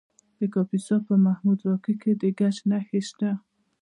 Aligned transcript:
د 0.39 0.41
کاپیسا 0.53 0.95
په 1.07 1.13
محمود 1.25 1.59
راقي 1.69 1.95
کې 2.01 2.11
د 2.21 2.23
ګچ 2.37 2.55
نښې 2.69 3.01
شته. 3.07 3.29